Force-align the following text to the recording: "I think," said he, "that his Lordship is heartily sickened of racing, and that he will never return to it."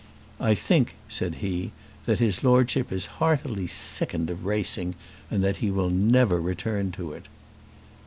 "I 0.39 0.55
think," 0.55 0.95
said 1.07 1.35
he, 1.45 1.73
"that 2.07 2.17
his 2.17 2.43
Lordship 2.43 2.91
is 2.91 3.05
heartily 3.21 3.67
sickened 3.67 4.31
of 4.31 4.45
racing, 4.45 4.95
and 5.29 5.43
that 5.43 5.57
he 5.57 5.69
will 5.69 5.91
never 5.91 6.41
return 6.41 6.91
to 6.93 7.13
it." 7.13 7.27